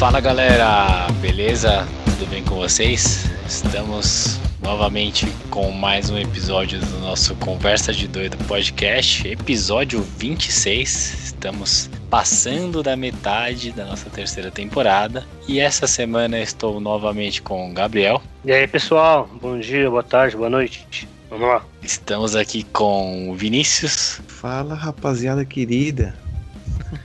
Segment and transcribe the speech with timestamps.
[0.00, 1.86] Fala galera, beleza?
[2.06, 3.26] Tudo bem com vocês?
[3.46, 11.24] Estamos novamente com mais um episódio do nosso Conversa de Doido podcast, episódio 26.
[11.24, 17.74] Estamos passando da metade da nossa terceira temporada e essa semana estou novamente com o
[17.74, 18.22] Gabriel.
[18.42, 21.06] E aí pessoal, bom dia, boa tarde, boa noite.
[21.28, 21.62] Vamos lá.
[21.82, 24.18] Estamos aqui com o Vinícius.
[24.28, 26.16] Fala rapaziada querida.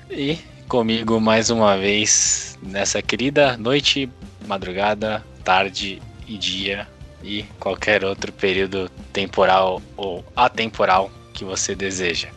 [0.09, 0.38] E
[0.70, 4.10] comigo mais uma vez nessa querida noite,
[4.48, 6.88] madrugada, tarde e dia
[7.23, 12.30] e qualquer outro período temporal ou atemporal que você deseja.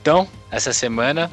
[0.00, 1.30] Então, essa semana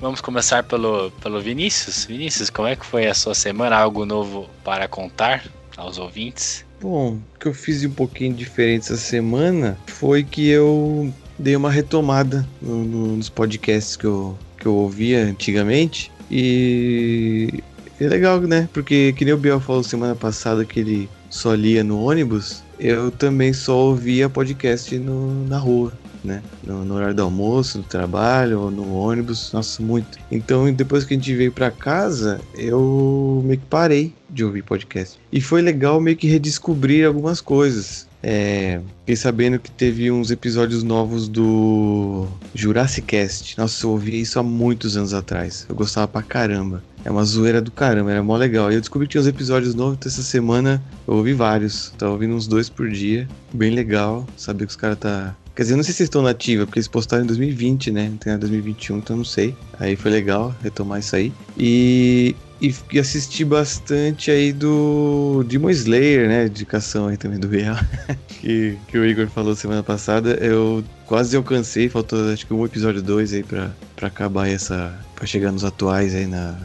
[0.00, 2.04] vamos começar pelo, pelo Vinícius.
[2.04, 3.76] Vinícius, como é que foi a sua semana?
[3.76, 5.44] Algo novo para contar
[5.76, 6.64] aos ouvintes?
[6.80, 11.70] Bom, o que eu fiz um pouquinho diferente essa semana foi que eu dei uma
[11.70, 16.12] retomada no, no, nos podcasts que eu, que eu ouvia antigamente.
[16.30, 17.62] E
[18.04, 18.68] é legal, né?
[18.72, 23.10] Porque, que nem o Biel falou semana passada que ele só lia no ônibus, eu
[23.10, 26.42] também só ouvia podcast no, na rua, né?
[26.64, 30.18] No, no, horário do almoço, no trabalho, ou no ônibus, nossa, muito.
[30.30, 35.18] Então, depois que a gente veio pra casa, eu meio que parei de ouvir podcast.
[35.32, 38.06] E foi legal meio que redescobrir algumas coisas.
[38.28, 43.56] É, fiquei sabendo que teve uns episódios novos do Jurassic Cast.
[43.56, 45.64] Nossa, eu ouvi isso há muitos anos atrás.
[45.68, 46.82] Eu gostava pra caramba.
[47.04, 48.72] É uma zoeira do caramba, era mó legal.
[48.72, 51.94] E eu descobri que tinha uns episódios novos, então essa semana eu ouvi vários.
[51.96, 53.28] Tava ouvindo uns dois por dia.
[53.54, 54.26] Bem legal.
[54.36, 55.36] Saber que os caras tá.
[55.56, 58.10] Quer dizer, não sei se estão na ativa, porque eles postaram em 2020, né?
[58.10, 59.56] Não tem nada 2021, então não sei.
[59.80, 61.32] Aí foi legal retomar isso aí.
[61.56, 66.46] E e, e assisti bastante aí do Demon Slayer, né?
[66.46, 67.76] Indicação aí também do Real,
[68.40, 70.30] que, que o Igor falou semana passada.
[70.40, 74.98] Eu quase alcancei, faltou acho que um episódio 2 aí pra, pra acabar essa.
[75.14, 76.56] pra chegar nos atuais aí na.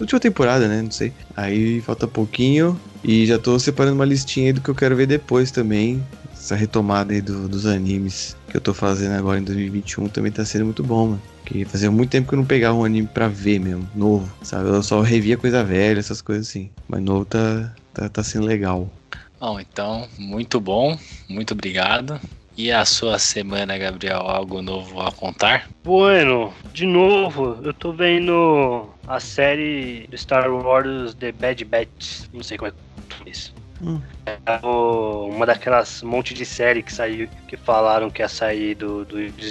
[0.00, 0.82] última temporada, né?
[0.82, 1.12] Não sei.
[1.36, 5.06] Aí falta pouquinho e já tô separando uma listinha aí do que eu quero ver
[5.06, 6.04] depois também.
[6.48, 10.46] Essa retomada aí do, dos animes que eu tô fazendo agora em 2021 também tá
[10.46, 11.22] sendo muito bom, mano.
[11.44, 14.66] Que fazia muito tempo que eu não pegava um anime pra ver mesmo, novo, sabe?
[14.66, 16.70] Eu só revia coisa velha, essas coisas assim.
[16.88, 18.90] Mas novo tá, tá, tá sendo legal.
[19.38, 20.98] Bom, então, muito bom,
[21.28, 22.18] muito obrigado.
[22.56, 25.68] E a sua semana, Gabriel, algo novo a contar?
[25.84, 32.22] Bueno, de novo, eu tô vendo a série do Star Wars The Bad Batch.
[32.32, 33.52] Não sei como é que é isso.
[33.82, 34.00] Hum.
[34.26, 39.30] É uma daquelas monte de série que saiu, que falaram que ia sair do, do,
[39.30, 39.42] do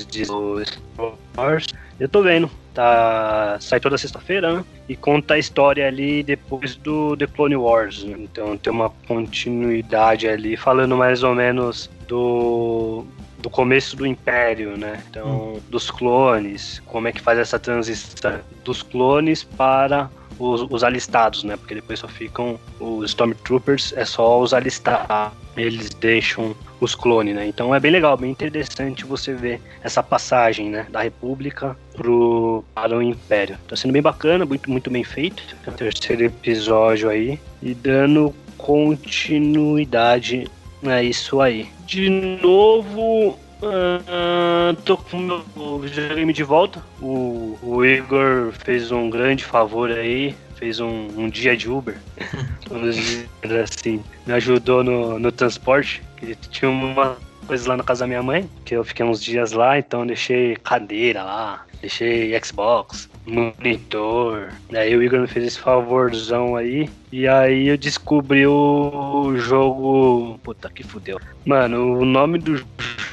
[0.65, 1.67] Star Wars.
[1.99, 2.49] Eu tô vendo.
[2.73, 4.65] Tá, sai toda sexta-feira, né?
[4.87, 8.03] E conta a história ali depois do The Clone Wars.
[8.03, 8.15] Né?
[8.19, 13.03] Então tem uma continuidade ali, falando mais ou menos do,
[13.39, 15.01] do começo do Império, né?
[15.09, 15.59] Então, hum.
[15.69, 20.07] dos clones, como é que faz essa transição dos clones para
[20.39, 21.57] os, os, alistados, né?
[21.57, 25.35] Porque depois só ficam os Stormtroopers, é só os alistados.
[25.55, 27.47] Eles deixam os clones, né?
[27.47, 30.85] Então é bem legal, bem interessante você ver essa passagem, né?
[30.89, 33.57] Da República pro, para o Império.
[33.67, 35.43] Tá sendo bem bacana, muito, muito bem feito.
[35.65, 37.39] É o terceiro episódio aí.
[37.61, 40.47] E dando continuidade
[40.85, 41.67] a isso aí.
[41.85, 46.83] De novo, Uh, tô com o videogame de volta.
[47.01, 50.35] O, o, Igor fez um grande favor aí.
[50.55, 51.97] Fez um, um dia de Uber.
[53.63, 56.01] assim, me ajudou no, no transporte.
[56.17, 57.17] Que tinha uma
[57.47, 60.57] coisa lá na casa da minha mãe, que eu fiquei uns dias lá, então deixei
[60.57, 64.49] cadeira lá, deixei Xbox, monitor.
[64.73, 66.89] Aí o Igor me fez esse favorzão aí.
[67.11, 70.39] E aí eu descobri o jogo.
[70.43, 71.19] Puta que fudeu.
[71.45, 72.65] Mano, o nome do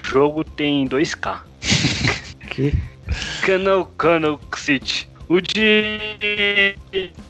[0.05, 1.41] jogo tem 2K.
[2.51, 2.75] que?
[3.43, 5.09] Canal Canal City.
[5.29, 6.77] O de.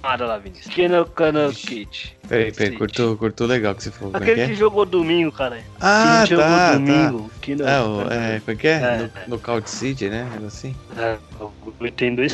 [0.03, 0.75] Nada lá, Vinícius.
[0.75, 2.17] Canal Canal Kit.
[2.29, 4.17] Peraí, peraí, cortou, cortou legal que você falou.
[4.17, 4.55] Aquele é que, é?
[4.57, 5.61] jogou domingo, cara.
[5.81, 6.73] Ah, que tá, tá.
[6.75, 7.31] domingo.
[7.41, 8.73] Que não, é, o, é, como é que é?
[8.73, 9.11] é.
[9.27, 10.29] No, no Couch City, né?
[10.45, 10.75] Assim.
[10.99, 11.17] É,
[11.93, 12.33] tem dois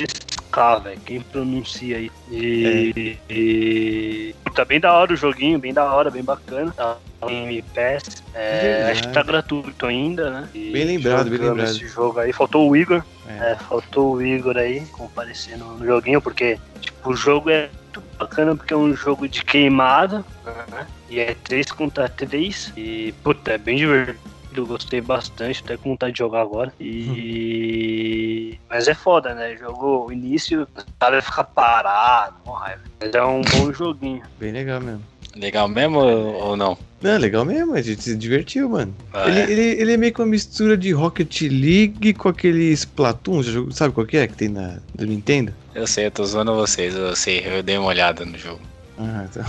[0.51, 1.01] K, velho.
[1.01, 2.11] Quem pronuncia aí?
[2.31, 3.33] E, é.
[3.33, 6.73] e, Tá bem da hora o joguinho, bem da hora, bem bacana.
[6.73, 6.99] Tá
[7.29, 8.23] em PS.
[8.35, 10.49] É, acho que tá gratuito ainda, né?
[10.55, 11.69] E bem lembrado, bem lembrado.
[11.69, 12.33] Esse jogo aí.
[12.33, 13.03] Faltou o Igor.
[13.29, 13.53] É.
[13.53, 18.57] É, faltou o Igor aí comparecendo no joguinho, porque tipo, o jogo é muito bacana
[18.57, 20.25] porque é um jogo de queimada.
[20.45, 20.87] Né?
[21.09, 22.73] E é 3 contra 3.
[22.77, 26.73] E, puta, é bem divertido eu gostei bastante, até com vontade de jogar agora.
[26.81, 28.59] E.
[28.69, 29.57] Mas é foda, né?
[29.57, 32.83] Jogou o início, o cara fica parado, com raiva.
[33.01, 34.23] Mas é um bom joguinho.
[34.39, 35.03] Bem legal mesmo.
[35.37, 36.77] Legal mesmo ou não?
[37.01, 38.95] Não, legal mesmo, a gente se divertiu, mano.
[39.13, 39.51] Ah, ele, é?
[39.51, 44.07] ele, ele é meio que uma mistura de Rocket League com aquele Splatoon, sabe qual
[44.07, 45.55] que é que tem na, do Nintendo?
[45.75, 48.61] Eu sei, eu tô zoando vocês, eu sei, eu dei uma olhada no jogo.
[48.99, 49.45] Ah, então.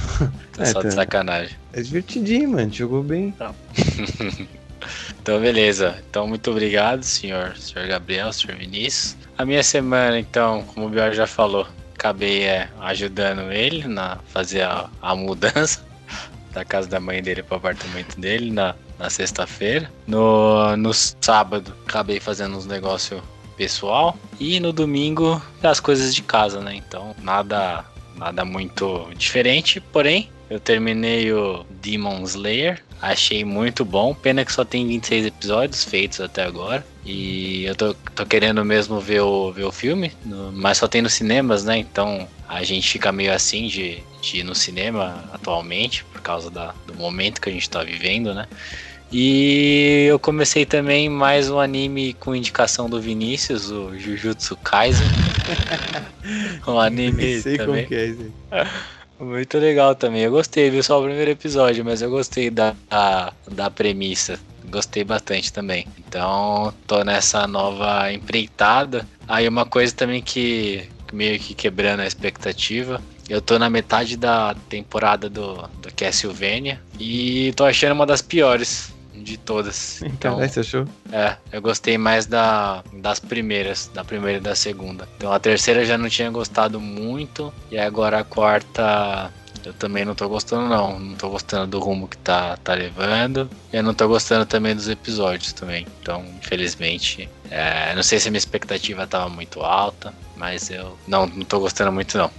[0.54, 0.92] Tô é, só de tá.
[0.92, 1.58] sacanagem.
[1.74, 3.32] É divertidinho, mano, jogou bem.
[3.32, 3.54] Tá.
[5.20, 6.02] então, beleza.
[6.10, 9.18] Então, muito obrigado, senhor, senhor Gabriel, senhor Vinícius.
[9.38, 14.64] A minha semana, então, como o Bior já falou, acabei é, ajudando ele na fazer
[14.64, 15.86] a, a mudança
[16.54, 19.92] da casa da mãe dele para o apartamento dele na, na sexta-feira.
[20.08, 23.22] No, no sábado, acabei fazendo uns negócios
[23.56, 24.18] pessoal.
[24.40, 26.76] E no domingo, as coisas de casa, né?
[26.76, 27.86] Então, nada,
[28.16, 29.80] nada muito diferente.
[29.80, 32.84] Porém, eu terminei o Demon Slayer.
[33.02, 34.14] Achei muito bom.
[34.14, 36.86] Pena que só tem 26 episódios feitos até agora.
[37.04, 41.02] E eu tô, tô querendo mesmo ver o, ver o filme, no, mas só tem
[41.02, 41.78] nos cinemas, né?
[41.78, 46.76] Então a gente fica meio assim de, de ir no cinema atualmente, por causa da,
[46.86, 48.46] do momento que a gente tá vivendo, né?
[49.12, 55.08] E eu comecei também mais um anime com indicação do Vinícius, o Jujutsu Kaisen.
[56.68, 57.86] um anime sei também.
[57.86, 58.32] Como que é isso
[59.22, 60.24] Muito legal também.
[60.24, 64.40] Eu gostei, viu só o primeiro episódio, mas eu gostei da, da, da premissa
[64.72, 65.86] gostei bastante também.
[66.00, 69.06] Então, tô nessa nova empreitada.
[69.28, 73.02] Aí uma coisa também que meio que quebrando a expectativa.
[73.30, 78.94] Eu tô na metade da temporada do, do Castlevania e tô achando uma das piores
[79.22, 80.02] de todas.
[80.22, 80.86] Então, você achou?
[81.12, 85.08] É, eu gostei mais da, das primeiras, da primeira e da segunda.
[85.18, 89.32] Então a terceira já não tinha gostado muito e agora a quarta
[89.66, 91.00] eu também não tô gostando, não.
[91.00, 93.50] Não tô gostando do rumo que tá, tá levando.
[93.72, 95.86] E eu não tô gostando também dos episódios também.
[96.02, 101.28] Então, infelizmente, é, não sei se a minha expectativa tava muito alta, mas eu não,
[101.28, 102.32] não tô gostando muito, não.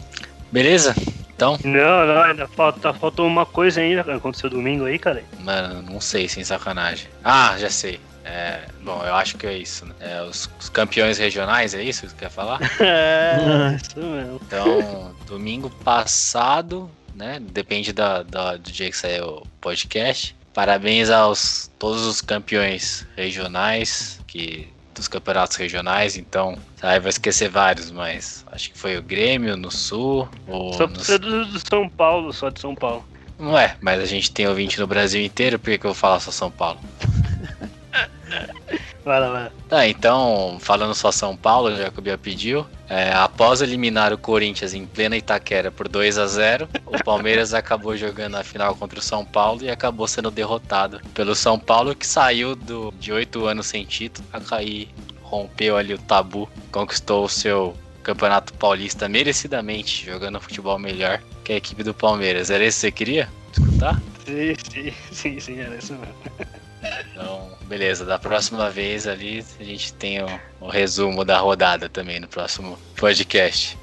[0.50, 0.94] Beleza?
[1.42, 1.58] Então?
[1.64, 5.24] Não, não, ainda falta, faltou uma coisa ainda que aconteceu domingo aí, cara.
[5.40, 7.08] Mano, não sei, sem sacanagem.
[7.24, 7.98] Ah, já sei.
[8.24, 9.92] É, bom, eu acho que é isso, né?
[9.98, 12.60] É, os, os, campeões regionais, é isso que você quer falar?
[12.78, 14.40] é, isso mesmo.
[14.46, 17.40] Então, domingo passado, né?
[17.40, 20.36] Depende da, da, do dia que sair o podcast.
[20.54, 27.90] Parabéns aos todos os campeões regionais que dos campeonatos regionais, então aí vai esquecer vários,
[27.90, 30.28] mas acho que foi o Grêmio no Sul.
[30.74, 31.18] só no...
[31.18, 33.04] do, do São Paulo, só de São Paulo.
[33.38, 35.98] Não é, mas a gente tem ouvinte no Brasil inteiro, por que, que eu vou
[35.98, 36.78] falar só São Paulo?
[39.04, 39.50] Vai lá, vai lá.
[39.68, 44.18] Tá, então, falando só São Paulo, já que o Bia pediu, é, após eliminar o
[44.18, 48.98] Corinthians em plena Itaquera por 2 a 0 o Palmeiras acabou jogando a final contra
[48.98, 53.46] o São Paulo e acabou sendo derrotado pelo São Paulo, que saiu do, de oito
[53.46, 54.88] anos sem título a cair,
[55.22, 61.56] rompeu ali o tabu, conquistou o seu Campeonato Paulista merecidamente, jogando futebol melhor que a
[61.56, 62.50] equipe do Palmeiras.
[62.50, 64.00] Era isso que você queria escutar?
[64.24, 66.14] Sim, sim, sim, sim era isso mesmo.
[67.10, 68.04] Então, beleza.
[68.04, 72.78] Da próxima vez ali a gente tem o, o resumo da rodada também no próximo
[72.96, 73.78] podcast.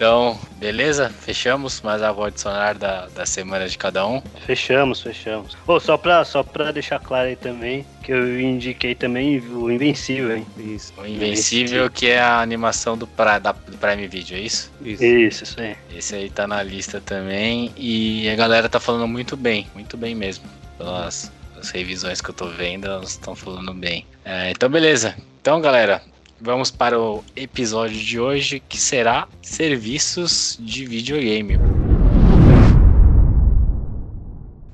[0.00, 1.10] Então, beleza?
[1.10, 4.22] Fechamos mais a voz adicionar da, da semana de cada um?
[4.46, 5.54] Fechamos, fechamos.
[5.66, 10.38] Oh, só, pra, só pra deixar claro aí também, que eu indiquei também o Invencível,
[10.38, 10.46] hein?
[10.56, 10.94] Isso.
[10.96, 14.72] O Invencível, que é a animação do, pra, da, do Prime Video, é isso?
[14.80, 15.04] Isso.
[15.04, 15.76] Isso, isso aí.
[15.94, 17.70] Esse aí tá na lista também.
[17.76, 20.46] E a galera tá falando muito bem, muito bem mesmo.
[20.78, 24.06] Pelas as revisões que eu tô vendo, elas estão falando bem.
[24.24, 25.14] É, então, beleza.
[25.40, 26.02] Então, galera,
[26.40, 31.58] vamos para o episódio de hoje, que será serviços de videogame.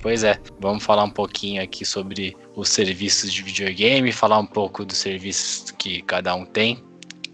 [0.00, 4.84] Pois é, vamos falar um pouquinho aqui sobre os serviços de videogame, falar um pouco
[4.84, 6.82] dos serviços que cada um tem.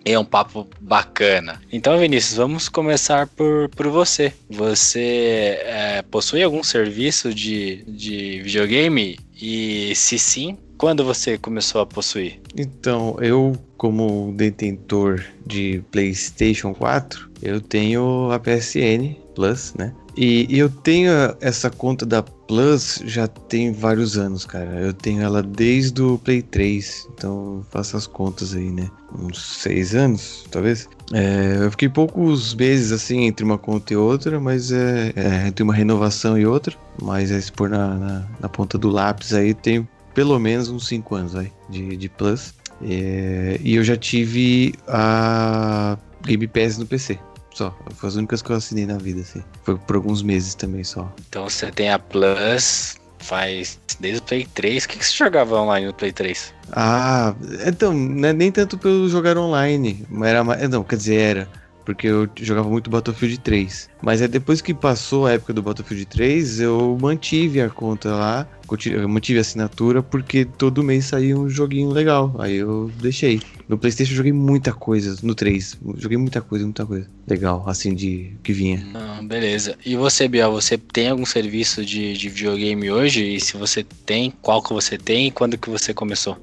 [0.05, 1.61] É um papo bacana.
[1.71, 4.33] Então, Vinícius, vamos começar por, por você.
[4.51, 9.17] Você é, possui algum serviço de, de videogame?
[9.45, 12.41] E se sim, quando você começou a possuir?
[12.57, 19.93] Então, eu, como detentor de PlayStation 4, eu tenho a PSN Plus, né?
[20.17, 24.71] E, eu tenho essa conta da Plus já tem vários anos, cara.
[24.81, 27.09] Eu tenho ela desde o Play 3.
[27.15, 28.91] Então faço as contas aí, né?
[29.19, 30.89] Uns seis anos, talvez.
[31.13, 35.63] É, eu fiquei poucos meses assim entre uma conta e outra, mas é, é entre
[35.63, 36.77] uma renovação e outra.
[37.01, 40.87] Mas é se pôr na, na, na, ponta do lápis aí, tenho pelo menos uns
[40.89, 42.55] 5 anos aí, de, de Plus.
[42.83, 47.19] É, e eu já tive a Game Pass no PC.
[47.55, 47.77] Só.
[47.95, 49.43] Foi as únicas que eu assinei na vida, assim.
[49.63, 51.13] Foi por alguns meses também só.
[51.29, 54.85] Então você tem a Plus, faz desde o Play 3.
[54.85, 56.55] O que, que você jogava online no Play 3?
[56.73, 57.35] Ah,
[57.67, 57.93] então,
[58.25, 60.07] é nem tanto pelo jogar online.
[60.25, 61.62] Era, não, quer dizer, era.
[61.85, 63.91] Porque eu jogava muito Battlefield 3.
[64.03, 68.49] Mas é depois que passou a época do Battlefield 3, eu mantive a conta lá,
[68.87, 72.35] eu mantive a assinatura, porque todo mês saía um joguinho legal.
[72.39, 73.41] Aí eu deixei.
[73.69, 75.79] No PlayStation eu joguei muita coisa, no 3.
[75.97, 77.09] Joguei muita coisa, muita coisa.
[77.27, 78.85] Legal, assim, de que vinha.
[78.95, 79.77] Ah, beleza.
[79.85, 83.37] E você, Biel, você tem algum serviço de, de videogame hoje?
[83.37, 86.37] E se você tem, qual que você tem e quando que você começou?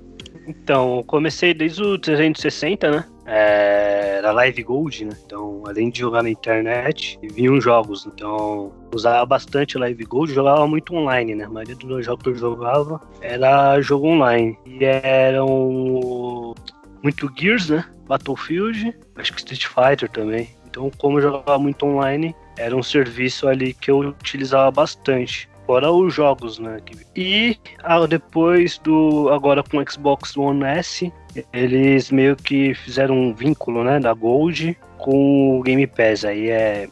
[0.47, 3.05] Então, comecei desde o 360, né?
[3.31, 5.15] É, era Live Gold, né?
[5.23, 8.07] Então, além de jogar na internet, vinham jogos.
[8.07, 11.45] Então, usava bastante Live Gold, jogava muito online, né?
[11.45, 14.57] A maioria dos jogos que eu jogava era jogo online.
[14.65, 16.55] E eram
[17.03, 17.85] muito Gears, né?
[18.07, 20.49] Battlefield, acho que Street Fighter também.
[20.67, 25.91] Então, como eu jogava muito online, era um serviço ali que eu utilizava bastante fora
[25.91, 26.79] os jogos, né?
[27.15, 31.13] E ah, depois do agora com o Xbox One S,
[31.53, 36.25] eles meio que fizeram um vínculo, né, da Gold com o Game Pass.
[36.25, 36.89] Aí é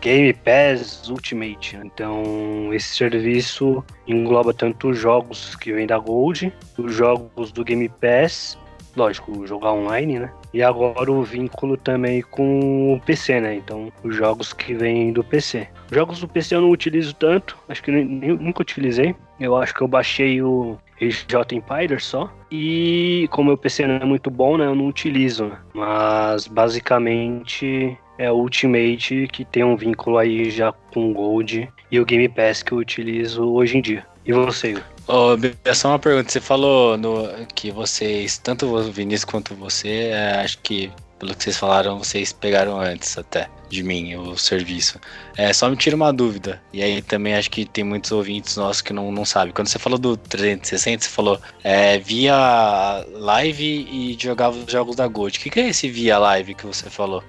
[0.00, 1.78] Game Pass Ultimate.
[1.84, 7.88] Então, esse serviço engloba tanto os jogos que vêm da Gold, os jogos do Game
[7.88, 8.58] Pass
[8.96, 10.32] lógico, jogar online, né?
[10.52, 13.54] E agora o vínculo também com o PC, né?
[13.56, 15.66] Então, os jogos que vêm do PC.
[15.90, 19.14] Os jogos do PC eu não utilizo tanto, acho que nem, nunca utilizei.
[19.40, 22.32] Eu acho que eu baixei o RJ Empire só.
[22.50, 24.66] E como o PC não é muito bom, né?
[24.66, 25.46] Eu não utilizo.
[25.46, 25.58] Né?
[25.74, 32.00] Mas basicamente é o Ultimate que tem um vínculo aí já com o Gold e
[32.00, 34.06] o Game Pass que eu utilizo hoje em dia.
[34.24, 34.76] E você,
[35.08, 36.30] Ô, oh, só uma pergunta.
[36.30, 40.92] Você falou no, que vocês, tanto o Vinícius quanto você, é, acho que
[41.22, 44.98] pelo que vocês falaram, vocês pegaram antes até de mim o serviço.
[45.36, 46.60] É, só me tira uma dúvida.
[46.72, 49.54] E aí também acho que tem muitos ouvintes nossos que não, não sabem.
[49.54, 55.06] Quando você falou do 360, você falou é, via live e jogava os jogos da
[55.06, 55.38] Gold.
[55.38, 57.22] O que, que é esse via live que você falou?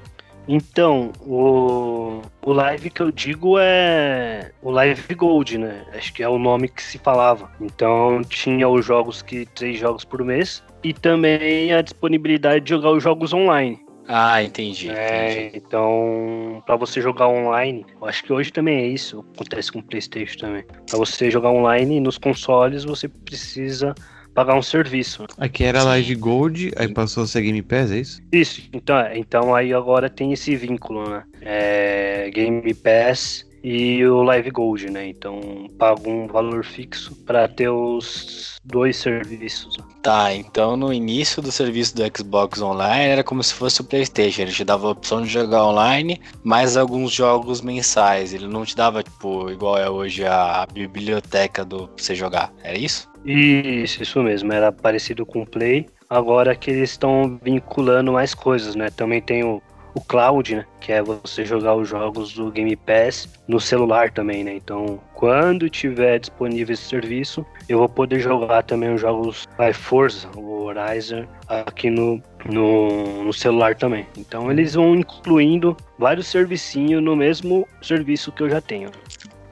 [0.47, 5.85] Então, o, o live que eu digo é o Live Gold, né?
[5.93, 7.49] Acho que é o nome que se falava.
[7.61, 12.91] Então tinha os jogos que três jogos por mês e também a disponibilidade de jogar
[12.91, 13.82] os jogos online.
[14.07, 14.89] Ah, entendi.
[14.89, 15.57] É, entendi.
[15.57, 19.83] então, para você jogar online, eu acho que hoje também é isso, acontece com o
[19.83, 20.65] PlayStation também.
[20.89, 23.95] Para você jogar online nos consoles, você precisa
[24.33, 25.25] pagar um serviço.
[25.37, 28.21] Aqui era Live Gold, aí passou a ser Game Pass, é isso?
[28.31, 31.23] Isso, então, então aí agora tem esse vínculo, né?
[31.41, 35.07] É, Game Pass e o Live Gold, né?
[35.07, 39.77] Então pago um valor fixo para ter os dois serviços.
[40.01, 44.41] Tá, então no início do serviço do Xbox Online era como se fosse o PlayStation,
[44.41, 48.33] ele te dava a opção de jogar online, mais alguns jogos mensais.
[48.33, 52.53] Ele não te dava tipo igual é hoje a biblioteca do pra você jogar.
[52.61, 53.09] Era isso?
[53.25, 54.51] Isso, isso mesmo.
[54.51, 55.87] Era parecido com o Play.
[56.09, 58.89] Agora que eles estão vinculando mais coisas, né?
[58.89, 59.61] Também tem o,
[59.93, 60.65] o Cloud, né?
[60.79, 64.55] Que é você jogar os jogos do Game Pass no celular também, né?
[64.55, 70.27] Então, quando tiver disponível esse serviço, eu vou poder jogar também os jogos by Forza,
[70.35, 74.07] o Horizon, aqui no, no, no celular também.
[74.17, 78.89] Então, eles vão incluindo vários servicinhos no mesmo serviço que eu já tenho.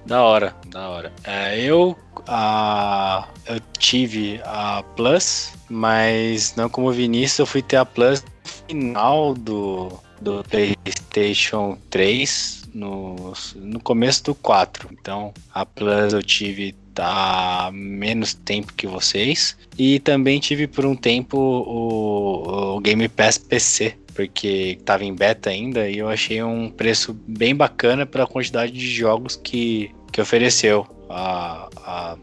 [0.06, 1.14] Da hora, da hora.
[1.24, 1.96] É, eu,
[2.28, 8.52] a, eu tive a Plus, mas não como Vinícius, eu fui ter a Plus no
[8.68, 9.90] final do,
[10.22, 14.90] do PlayStation 3, no, no começo do 4.
[14.92, 19.58] Então, a Plus eu tive tá menos tempo que vocês.
[19.78, 25.50] E também tive por um tempo o, o Game Pass PC, porque estava em beta
[25.50, 30.86] ainda e eu achei um preço bem bacana pela quantidade de jogos que, que ofereceu
[31.10, 32.18] a, a,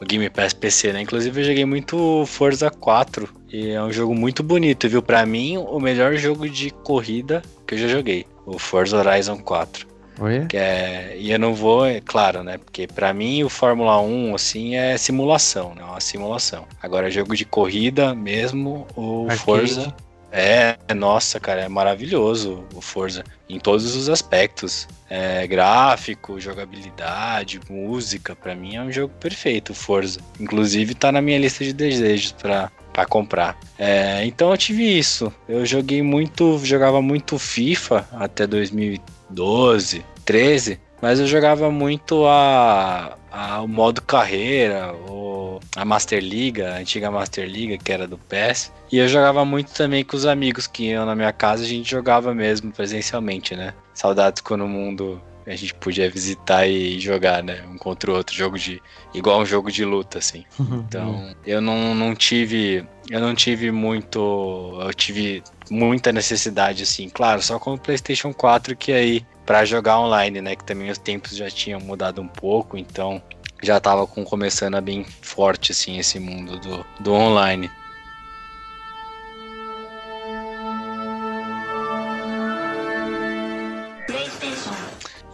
[0.00, 1.02] o Game Pass PC, né?
[1.02, 5.02] Inclusive eu joguei muito Forza 4 e é um jogo muito bonito, viu?
[5.02, 9.88] Para mim, o melhor jogo de corrida que eu já joguei, o Forza Horizon 4.
[10.20, 10.46] Oi?
[10.46, 12.58] Que é, e eu não vou, é claro, né?
[12.58, 15.82] Porque para mim o Fórmula 1 assim é simulação, né?
[15.82, 16.66] Uma simulação.
[16.82, 19.40] Agora jogo de corrida mesmo, o Arcade.
[19.40, 19.94] Forza
[20.32, 24.86] é, nossa, cara, é maravilhoso o Forza em todos os aspectos.
[25.08, 30.20] É, gráfico, jogabilidade, música, para mim é um jogo perfeito, o Forza.
[30.38, 33.58] Inclusive tá na minha lista de desejos para para comprar.
[33.78, 35.32] É, então eu tive isso.
[35.48, 43.62] Eu joguei muito, jogava muito FIFA até 2012, 13, mas eu jogava muito a, a,
[43.62, 48.70] o modo carreira, o, a Master League, a antiga Master League, que era do PES.
[48.92, 51.90] E eu jogava muito também com os amigos que iam na minha casa, a gente
[51.90, 53.72] jogava mesmo presencialmente, né?
[53.94, 57.64] Saudades quando o mundo a gente podia visitar e jogar, né?
[57.68, 58.82] Um contra o outro, jogo de.
[59.14, 60.44] igual um jogo de luta, assim.
[60.60, 64.78] Então, eu não, não tive eu não tive muito.
[64.80, 67.08] Eu tive muita necessidade, assim.
[67.08, 69.26] Claro, só com o PlayStation 4 que aí.
[69.44, 70.54] para jogar online, né?
[70.54, 73.20] Que também os tempos já tinham mudado um pouco, então
[73.62, 77.68] já tava com, começando a bem forte, assim, esse mundo do, do online.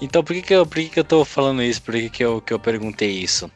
[0.00, 1.82] Então por que, que, eu, por que, que eu tô falando isso?
[1.82, 3.50] Por que, que, eu, que eu perguntei isso?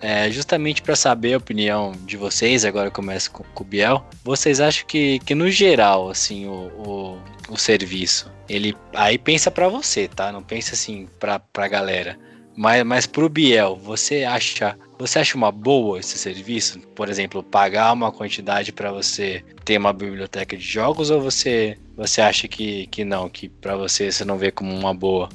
[0.00, 4.04] É, justamente para saber a opinião de vocês, agora eu começo com, com o Biel.
[4.24, 7.18] Vocês acham que, que no geral, assim, o, o,
[7.50, 10.32] o serviço, ele aí pensa para você, tá?
[10.32, 12.18] Não pensa assim pra, pra galera.
[12.56, 16.78] Mas, mas pro Biel, você acha você acha uma boa esse serviço?
[16.94, 22.20] Por exemplo, pagar uma quantidade para você ter uma biblioteca de jogos ou você você
[22.20, 25.28] acha que, que não, que para você você não vê como uma boa?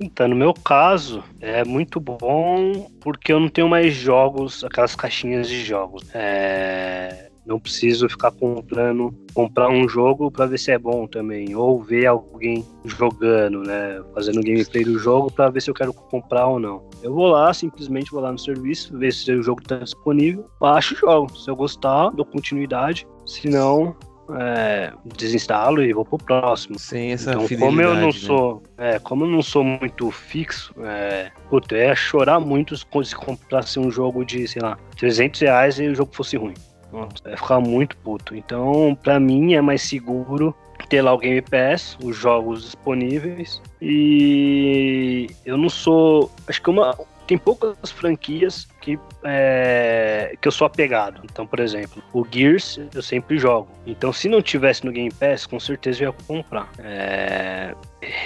[0.00, 5.48] Então, no meu caso, é muito bom porque eu não tenho mais jogos, aquelas caixinhas
[5.48, 6.02] de jogos.
[6.14, 11.80] É, não preciso ficar comprando, comprar um jogo para ver se é bom também, ou
[11.80, 16.58] ver alguém jogando, né, fazendo gameplay do jogo para ver se eu quero comprar ou
[16.58, 16.90] não.
[17.02, 20.94] Eu vou lá, simplesmente vou lá no serviço, ver se o jogo está disponível, baixo
[20.94, 21.38] o jogo.
[21.38, 23.06] Se eu gostar, dou continuidade.
[23.24, 23.96] Se não,
[24.34, 26.78] é, desinstalo e vou pro próximo.
[26.78, 28.12] Sem essa então, como eu não né?
[28.12, 32.86] sou, é, como eu não sou muito fixo, é, puto, eu ia chorar muito se
[33.14, 36.54] comprasse um jogo de, sei lá, 300 reais e o jogo fosse ruim.
[36.92, 38.34] Nossa, ia ficar muito puto.
[38.34, 40.54] Então, pra mim é mais seguro
[40.88, 43.60] ter lá o Game Pass, os jogos disponíveis.
[43.80, 46.30] E eu não sou.
[46.46, 51.22] Acho que uma, tem poucas franquias que, é, que eu sou apegado.
[51.24, 53.68] Então, por exemplo, o Gears eu sempre jogo.
[53.86, 56.70] Então, se não tivesse no Game Pass, com certeza eu ia comprar.
[56.78, 57.74] É,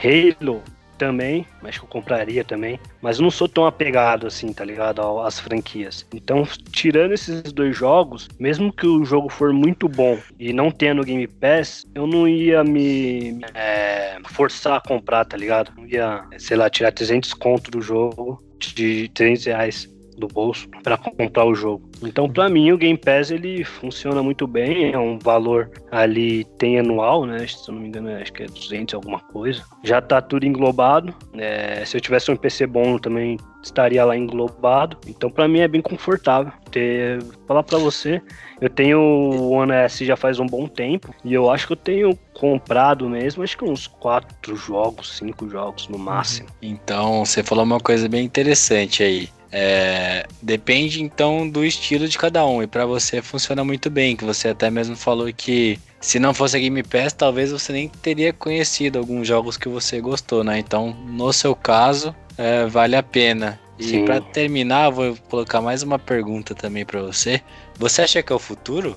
[0.04, 0.62] Halo
[1.00, 2.78] também, mas que eu compraria também.
[3.00, 5.00] Mas eu não sou tão apegado assim, tá ligado?
[5.21, 6.07] Às franquias.
[6.14, 10.92] Então, tirando esses dois jogos, mesmo que o jogo for muito bom e não tenha
[10.92, 15.73] no Game Pass, eu não ia me é, forçar a comprar, tá ligado?
[15.75, 19.88] Não ia, sei lá, tirar 300 conto do jogo de 300 reais
[20.21, 21.89] do bolso para comprar o jogo.
[22.03, 24.93] Então, para mim, o Game Pass ele funciona muito bem.
[24.93, 27.47] É um valor ali tem anual, né?
[27.47, 29.62] Se eu não me engano, acho que é 200 alguma coisa.
[29.83, 31.15] Já tá tudo englobado.
[31.35, 34.97] É, se eu tivesse um PC bom, também estaria lá englobado.
[35.06, 36.52] Então, para mim é bem confortável.
[36.71, 38.23] Ter, falar para você,
[38.61, 41.76] eu tenho o One S já faz um bom tempo e eu acho que eu
[41.76, 46.49] tenho comprado mesmo, acho que uns quatro jogos, cinco jogos no máximo.
[46.63, 49.28] Então, você falou uma coisa bem interessante aí.
[49.52, 52.63] É, depende então do estilo de cada um.
[52.63, 56.56] E para você funciona muito bem, que você até mesmo falou que se não fosse
[56.56, 60.58] a Game Pass, talvez você nem teria conhecido alguns jogos que você gostou, né?
[60.58, 63.60] Então, no seu caso, é, vale a pena.
[63.78, 67.41] E para terminar, vou colocar mais uma pergunta também para você.
[67.80, 68.95] Você acha que é o futuro?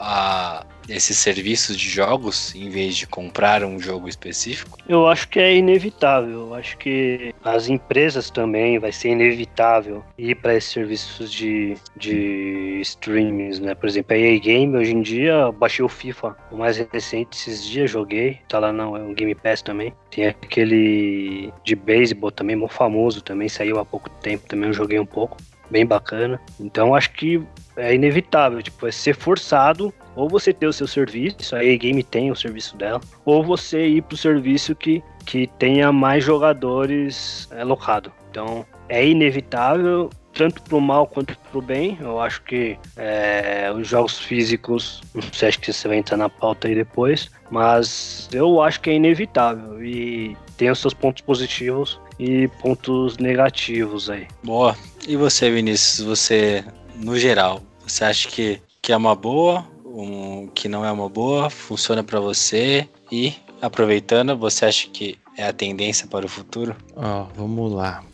[0.00, 4.78] A, esses serviços de jogos em vez de comprar um jogo específico?
[4.88, 6.46] Eu acho que é inevitável.
[6.46, 12.80] Eu acho que as empresas também vai ser inevitável ir para esses serviços de, de
[12.80, 13.74] streamings, né?
[13.74, 17.66] Por exemplo, a EA Game hoje em dia baixei o FIFA, o mais recente esses
[17.66, 19.92] dias joguei, tá lá não, é um Game Pass também.
[20.10, 24.98] Tem aquele de beisebol também, muito famoso também, saiu há pouco tempo, também eu joguei
[24.98, 25.36] um pouco
[25.70, 26.40] bem bacana.
[26.60, 27.42] Então acho que
[27.76, 32.30] é inevitável, tipo, é ser forçado ou você ter o seu serviço, a E-Game tem
[32.30, 38.10] o serviço dela, ou você ir pro serviço que, que tenha mais jogadores é, locado.
[38.30, 41.98] Então é inevitável, tanto pro mal quanto pro bem.
[42.00, 46.30] Eu acho que é, os jogos físicos, não sei, acho que você vai entrar na
[46.30, 52.00] pauta aí depois, mas eu acho que é inevitável e tem os seus pontos positivos
[52.18, 54.26] e pontos negativos aí.
[54.42, 54.76] Boa.
[55.06, 56.06] E você, Vinícius?
[56.06, 56.64] Você,
[56.96, 59.64] no geral, você acha que, que é uma boa
[59.96, 65.46] um, que não é uma boa, funciona para você e aproveitando, você acha que é
[65.46, 66.76] a tendência para o futuro?
[66.94, 68.04] Ó, oh, vamos lá.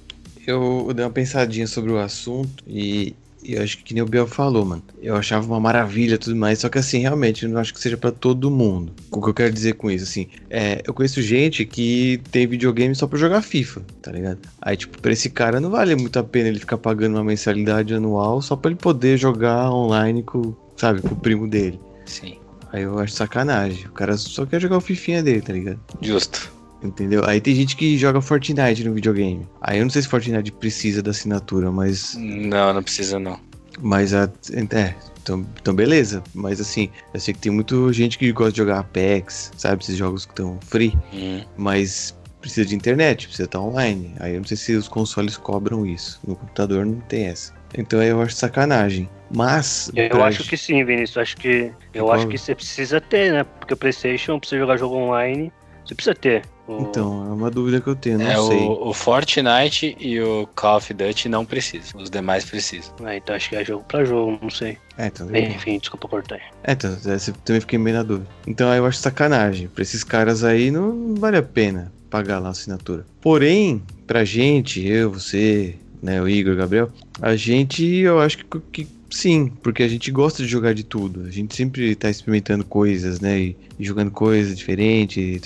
[0.47, 4.27] Eu, dei uma pensadinha sobre o assunto e eu acho que, que nem o Biel
[4.27, 4.83] falou, mano.
[5.01, 6.61] Eu achava uma maravilha tudo mais.
[6.61, 8.93] Só que assim, realmente, eu não acho que seja para todo mundo.
[9.11, 12.95] O que eu quero dizer com isso, assim, é, eu conheço gente que tem videogame
[12.95, 14.39] só pra jogar FIFA, tá ligado?
[14.61, 17.95] Aí, tipo, pra esse cara não vale muito a pena ele ficar pagando uma mensalidade
[17.95, 21.81] anual só pra ele poder jogar online com, sabe, com o primo dele.
[22.07, 22.39] Sim.
[22.73, 23.87] Aí eu acho sacanagem.
[23.87, 25.81] O cara só quer jogar o fifinha dele, tá ligado?
[26.01, 26.62] Justo.
[26.83, 27.25] Entendeu?
[27.25, 29.47] Aí tem gente que joga Fortnite no videogame.
[29.61, 32.17] Aí eu não sei se Fortnite precisa da assinatura, mas.
[32.19, 33.39] Não, não precisa não.
[33.81, 34.31] Mas a.
[34.73, 36.23] É, então, então beleza.
[36.35, 39.83] Mas assim, eu sei que tem muita gente que gosta de jogar Apex, sabe?
[39.83, 40.97] Esses jogos que estão free.
[41.13, 41.45] Hum.
[41.57, 44.15] Mas precisa de internet, precisa estar online.
[44.19, 46.21] Aí eu não sei se os consoles cobram isso.
[46.27, 47.55] No computador não tem essa.
[47.79, 49.09] Então eu acho sacanagem.
[49.35, 49.91] Mas.
[49.95, 51.17] Eu acho que sim, Vinícius.
[51.17, 51.73] Acho que.
[51.95, 53.45] Eu acho que você precisa ter, né?
[53.45, 55.51] Porque o PlayStation, pra você jogar jogo online,
[55.87, 56.43] você precisa ter.
[56.81, 58.59] Então, é uma dúvida que eu tenho, não é, sei.
[58.59, 62.95] O, o, Fortnite e o Call of Duty não precisam, os demais precisam.
[63.05, 64.79] É, então acho que é jogo pra jogo, não sei.
[64.97, 66.41] É, então, Enfim, desculpa cortar.
[66.65, 68.29] É, então, é, também fiquei meio na dúvida.
[68.47, 69.69] Então aí eu acho sacanagem.
[69.69, 73.07] Pra esses caras aí não vale a pena pagar lá a assinatura.
[73.21, 78.61] Porém, pra gente, eu, você, né, o Igor, o Gabriel, a gente, eu acho que,
[78.73, 81.27] que Sim, porque a gente gosta de jogar de tudo.
[81.27, 83.39] A gente sempre tá experimentando coisas, né?
[83.39, 85.43] E, e jogando coisas diferentes.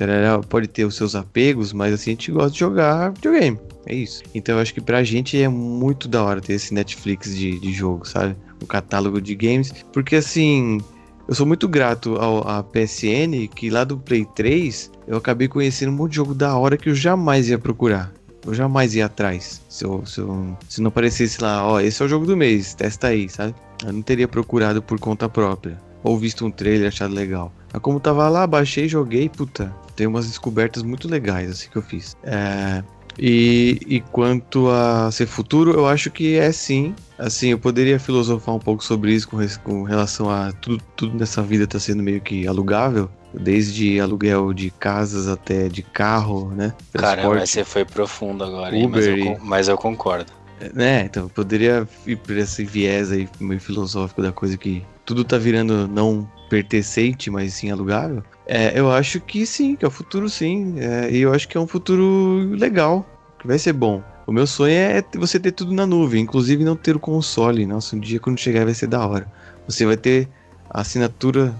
[0.48, 3.58] Pode ter os seus apegos, mas assim, a gente gosta de jogar videogame.
[3.84, 4.22] É isso.
[4.32, 7.72] Então eu acho que pra gente é muito da hora ter esse Netflix de, de
[7.72, 8.36] jogo, sabe?
[8.62, 9.72] Um catálogo de games.
[9.92, 10.78] Porque assim,
[11.26, 15.90] eu sou muito grato ao, à PSN, que lá do Play 3 eu acabei conhecendo
[15.90, 18.15] um monte de jogo da hora que eu jamais ia procurar
[18.46, 19.62] eu jamais ia atrás.
[19.68, 22.74] Se, eu, se, eu, se não aparecesse lá, ó, esse é o jogo do mês,
[22.74, 23.54] testa aí, sabe?
[23.84, 25.80] Eu não teria procurado por conta própria.
[26.02, 27.52] Ou visto um trailer achado legal.
[27.72, 31.82] Mas como tava lá, baixei, joguei, puta, tem umas descobertas muito legais assim que eu
[31.82, 32.16] fiz.
[32.22, 32.82] É,
[33.18, 36.94] e, e quanto a ser futuro, eu acho que é sim.
[37.18, 41.42] Assim, eu poderia filosofar um pouco sobre isso com, com relação a tudo, tudo nessa
[41.42, 46.74] vida tá sendo meio que alugável desde aluguel de casas até de carro, né?
[46.92, 50.32] Cara, mas você foi profundo agora, Uber mas, eu, mas eu concordo.
[50.60, 55.22] É, né, então poderia ir por esse viés aí meio filosófico da coisa que tudo
[55.22, 58.22] tá virando não pertencente, mas sim alugável.
[58.46, 60.76] É, eu acho que sim, que é o futuro sim.
[60.78, 63.04] É, e eu acho que é um futuro legal,
[63.38, 64.02] que vai ser bom.
[64.26, 67.66] O meu sonho é você ter tudo na nuvem, inclusive não ter o console.
[67.66, 69.26] Nossa, um dia quando chegar vai ser da hora.
[69.68, 70.28] Você vai ter
[70.68, 71.54] a assinatura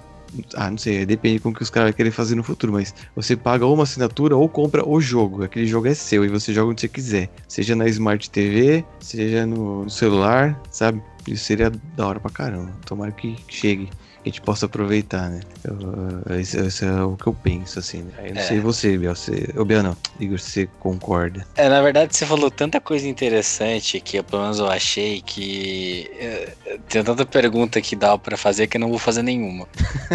[0.55, 2.95] ah, não sei, depende com o que os caras vão querer fazer no futuro, mas
[3.15, 5.45] você paga uma assinatura ou compra o jogo.
[5.45, 7.31] Aquele jogo é seu e você joga onde você quiser.
[7.49, 11.03] Seja na Smart TV, seja no celular, sabe?
[11.27, 12.73] Isso seria da hora pra caramba.
[12.85, 13.89] Tomara que chegue
[14.27, 15.41] a gente possa aproveitar, né?
[15.63, 18.03] Eu, esse, é o que eu penso, assim.
[18.03, 18.13] Né?
[18.25, 18.45] Eu não é.
[18.45, 19.15] sei você, Biel.
[19.15, 19.97] Você, ô, Biel, não.
[20.19, 21.47] Igor, você concorda?
[21.55, 26.11] É, na verdade, você falou tanta coisa interessante que, pelo menos, eu achei que.
[26.19, 26.53] É,
[26.89, 29.69] tem tanta pergunta que dá para fazer que eu não vou fazer nenhuma,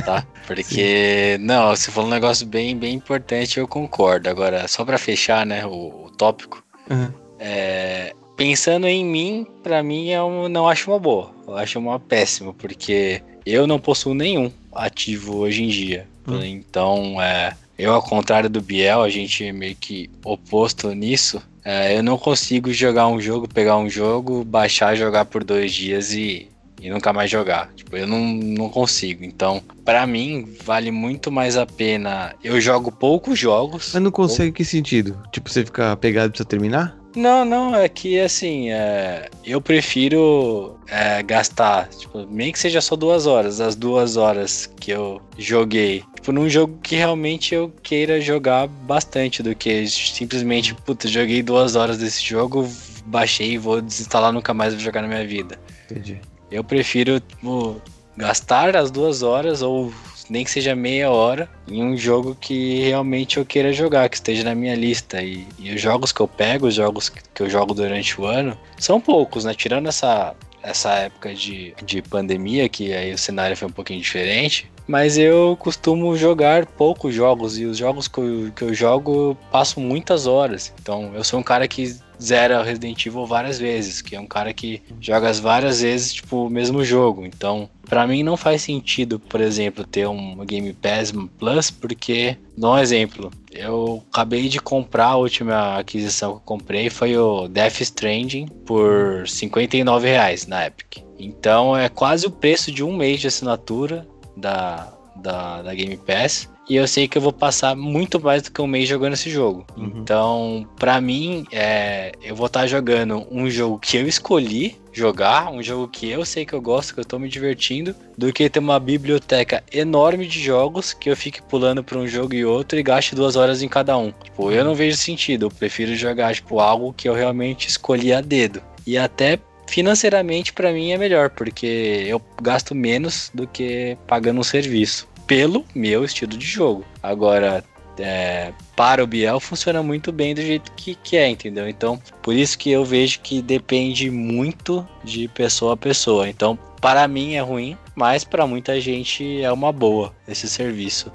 [0.04, 0.28] tá?
[0.46, 4.30] Porque, não, você falou um negócio bem, bem importante eu concordo.
[4.30, 6.62] Agora, só para fechar, né, o, o tópico.
[6.90, 7.14] Uhum.
[7.40, 11.32] É, pensando em mim, para mim eu não acho uma boa.
[11.48, 16.08] Eu acho uma péssima, porque eu não possuo nenhum ativo hoje em dia.
[16.28, 16.44] Hum.
[16.44, 21.42] Então, é, eu, ao contrário do Biel, a gente é meio que oposto nisso.
[21.64, 26.12] É, eu não consigo jogar um jogo, pegar um jogo, baixar, jogar por dois dias
[26.12, 26.48] e,
[26.82, 27.72] e nunca mais jogar.
[27.76, 29.24] Tipo, eu não, não consigo.
[29.24, 32.36] Então, para mim, vale muito mais a pena.
[32.44, 33.92] Eu jogo poucos jogos.
[33.94, 34.54] Mas não consegue ou...
[34.54, 35.18] que sentido?
[35.32, 37.01] Tipo, você ficar pegado pra terminar?
[37.16, 42.96] Não, não, é que assim, é, eu prefiro é, gastar, tipo, nem que seja só
[42.96, 48.22] duas horas, as duas horas que eu joguei, tipo, num jogo que realmente eu queira
[48.22, 52.68] jogar bastante, do que simplesmente, puta, joguei duas horas desse jogo,
[53.06, 55.60] baixei e vou desinstalar, nunca mais vou jogar na minha vida.
[55.90, 56.20] Entendi.
[56.50, 57.82] Eu prefiro, tipo,
[58.16, 59.92] gastar as duas horas ou
[60.32, 64.46] nem que seja meia hora, em um jogo que realmente eu queira jogar, que esteja
[64.46, 65.22] na minha lista.
[65.22, 68.58] E, e os jogos que eu pego, os jogos que eu jogo durante o ano,
[68.78, 69.54] são poucos, né?
[69.54, 74.72] Tirando essa, essa época de, de pandemia, que aí o cenário foi um pouquinho diferente.
[74.88, 79.82] Mas eu costumo jogar poucos jogos e os jogos que eu, que eu jogo passo
[79.82, 80.74] muitas horas.
[80.82, 84.54] Então eu sou um cara que zera Resident Evil várias vezes, que é um cara
[84.54, 87.26] que joga várias vezes, tipo, o mesmo jogo.
[87.26, 92.72] Então, para mim não faz sentido, por exemplo, ter um Game Pass Plus, porque, dá
[92.72, 97.82] um exemplo, eu acabei de comprar, a última aquisição que eu comprei foi o Death
[97.82, 101.04] Stranding por 59 reais na Epic.
[101.20, 106.50] Então é quase o preço de um mês de assinatura da, da, da Game Pass
[106.70, 109.30] e eu sei que eu vou passar muito mais do que um mês jogando esse
[109.30, 109.66] jogo.
[109.76, 109.92] Uhum.
[109.96, 115.52] Então, para mim, é, eu vou estar tá jogando um jogo que eu escolhi jogar,
[115.52, 118.50] um jogo que eu sei que eu gosto, que eu tô me divertindo, do que
[118.50, 122.78] ter uma biblioteca enorme de jogos que eu fique pulando para um jogo e outro
[122.78, 124.12] e gaste duas horas em cada um.
[124.24, 125.48] Tipo, eu não vejo sentido.
[125.48, 128.62] Eu prefiro jogar tipo algo que eu realmente escolhi a dedo.
[128.86, 134.44] E até financeiramente para mim é melhor, porque eu gasto menos do que pagando um
[134.44, 136.86] serviço pelo meu estilo de jogo.
[137.02, 137.64] Agora,
[137.98, 141.68] é, para o Biel funciona muito bem do jeito que, que é, entendeu?
[141.68, 146.28] Então, por isso que eu vejo que depende muito de pessoa a pessoa.
[146.28, 151.12] Então, para mim é ruim, mas para muita gente é uma boa esse serviço.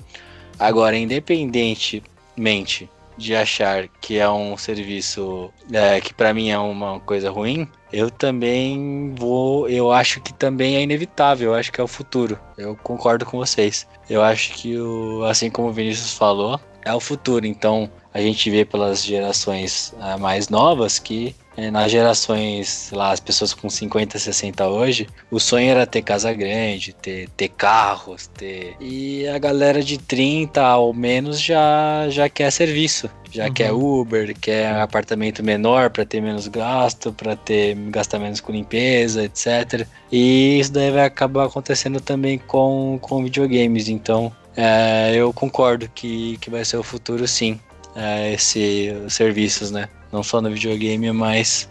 [0.59, 7.31] Agora, independentemente de achar que é um serviço é, que para mim é uma coisa
[7.31, 9.68] ruim, eu também vou.
[9.68, 11.52] Eu acho que também é inevitável.
[11.52, 12.38] Eu acho que é o futuro.
[12.59, 13.87] Eu concordo com vocês.
[14.09, 17.46] Eu acho que, o, assim como o Vinícius falou, é o futuro.
[17.46, 23.21] Então, a gente vê pelas gerações uh, mais novas que é, nas gerações, lá, as
[23.21, 28.77] pessoas com 50, 60 hoje, o sonho era ter casa grande, ter, ter carros, ter.
[28.79, 33.09] E a galera de 30 ao menos já, já quer serviço.
[33.31, 33.53] Já uhum.
[33.53, 39.25] quer Uber, quer apartamento menor para ter menos gasto, para ter gastar menos com limpeza,
[39.25, 39.87] etc.
[40.12, 43.88] E isso daí vai acabar acontecendo também com, com videogames.
[43.88, 47.59] Então, é, eu concordo que, que vai ser o futuro sim.
[47.95, 49.88] É, esse serviços, né?
[50.12, 51.69] Não só no videogame, mas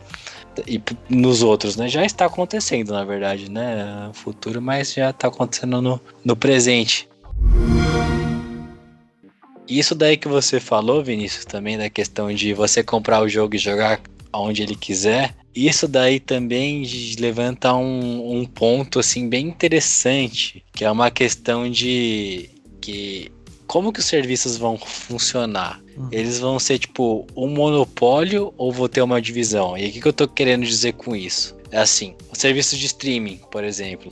[0.68, 1.90] e nos outros, né?
[1.90, 4.10] Já está acontecendo, na verdade, né?
[4.14, 7.10] Futuro, mas já está acontecendo no, no presente.
[9.68, 13.60] Isso daí que você falou, Vinícius, também da questão de você comprar o jogo e
[13.60, 14.00] jogar
[14.32, 15.36] onde ele quiser.
[15.56, 16.84] Isso daí também
[17.18, 22.50] levanta um, um ponto assim bem interessante, que é uma questão de
[22.82, 23.32] que
[23.68, 25.82] como que os serviços vão funcionar?
[25.98, 26.10] Uhum.
[26.12, 29.78] Eles vão ser tipo um monopólio ou vou ter uma divisão?
[29.78, 31.56] E o que, que eu tô querendo dizer com isso?
[31.72, 34.12] É assim, o serviço de streaming, por exemplo.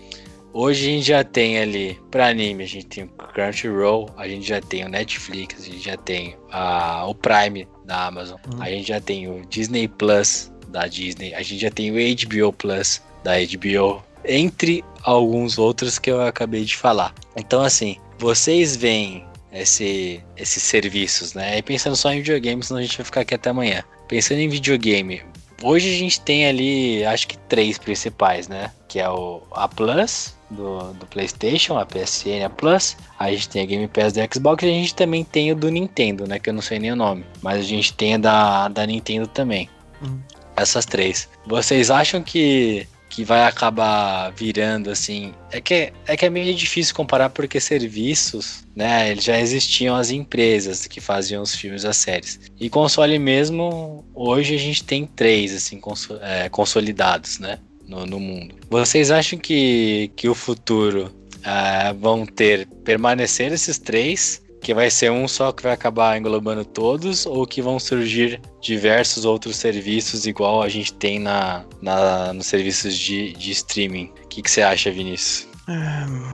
[0.55, 4.47] Hoje a gente já tem ali, para anime, a gente tem o Crunchyroll, a gente
[4.47, 8.61] já tem o Netflix, a gente já tem a, o Prime da Amazon, uhum.
[8.61, 12.53] a gente já tem o Disney Plus da Disney, a gente já tem o HBO
[12.53, 17.15] Plus da HBO, entre alguns outros que eu acabei de falar.
[17.35, 21.57] Então, assim, vocês veem esse, esses serviços, né?
[21.57, 23.83] E pensando só em videogame, senão a gente vai ficar aqui até amanhã.
[24.07, 25.21] Pensando em videogame,
[25.61, 28.71] hoje a gente tem ali, acho que três principais, né?
[28.87, 32.97] Que é o a Plus do, do PlayStation, a PSN, a Plus.
[33.19, 35.69] A gente tem a Game Pass do Xbox e a gente também tem o do
[35.69, 36.39] Nintendo, né?
[36.39, 39.27] Que eu não sei nem o nome, mas a gente tem a da, da Nintendo
[39.27, 39.69] também.
[40.01, 40.19] Uhum.
[40.55, 41.27] Essas três.
[41.47, 45.35] Vocês acham que que vai acabar virando assim.
[45.51, 49.11] É que, é que é meio difícil comparar porque serviços, né?
[49.11, 52.39] Eles já existiam as empresas que faziam os filmes, as séries.
[52.59, 57.59] E console mesmo, hoje a gente tem três, assim, cons é, consolidados, né?
[57.87, 58.55] No, no, mundo.
[58.67, 65.11] Vocês acham que, que o futuro é, vão ter permanecer esses três que vai ser
[65.11, 70.63] um só que vai acabar englobando todos ou que vão surgir diversos outros serviços igual
[70.63, 74.09] a gente tem na, na nos serviços de, de streaming.
[74.23, 75.47] O que, que você acha, Vinícius?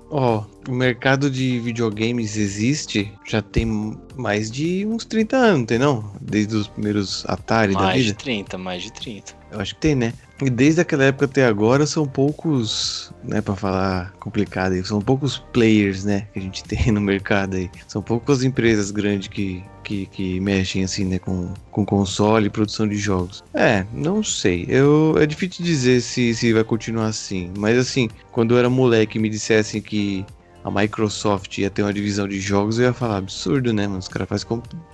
[0.09, 5.77] Ó, oh, o mercado de videogames existe já tem mais de uns 30 anos, tem
[5.77, 6.11] não?
[6.21, 7.93] Desde os primeiros Atari mais da vida?
[7.93, 9.35] Mais de 30, mais de 30.
[9.51, 10.13] Eu acho que tem, né?
[10.41, 15.37] E desde aquela época até agora são poucos, né, para falar complicado aí, são poucos
[15.51, 17.69] players, né, que a gente tem no mercado aí.
[17.87, 22.87] São poucas empresas grandes que, que, que mexem assim, né, com, com console e produção
[22.87, 23.43] de jogos.
[23.53, 24.65] É, não sei.
[24.69, 29.19] Eu é difícil dizer se, se vai continuar assim, mas assim, quando eu era moleque
[29.19, 30.25] me dissessem que
[30.63, 33.99] a Microsoft ia ter uma divisão de jogos, eu ia falar absurdo, né, mano?
[33.99, 34.45] Os caras faz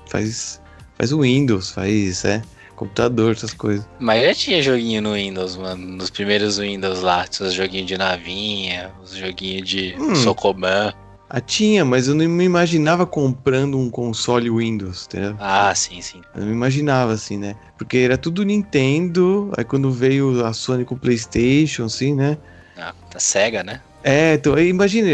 [0.08, 0.62] faz
[0.98, 2.42] faz o Windows, faz, é,
[2.76, 3.88] computador, essas coisas.
[4.00, 5.86] Mas já tinha joguinho no Windows, mano.
[5.86, 7.26] Nos primeiros Windows lá.
[7.28, 10.16] Tinha os joguinhos de navinha, os joguinhos de hum.
[10.16, 10.94] Sokoban.
[11.28, 15.36] Ah, tinha, mas eu não me imaginava comprando um console Windows, entendeu?
[15.40, 16.22] Ah, sim, sim.
[16.36, 17.56] Eu não me imaginava assim, né?
[17.78, 22.38] Porque era tudo Nintendo, aí quando veio a Sony com o PlayStation, assim, né?
[22.78, 23.82] Ah, da Sega, né?
[24.04, 25.08] É, então, imagina,